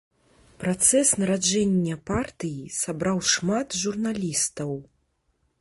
Працэс 0.61 1.11
нараджэння 1.23 1.99
партыі 2.09 2.73
сабраў 2.79 3.23
шмат 3.35 3.67
журналістаў. 3.85 4.71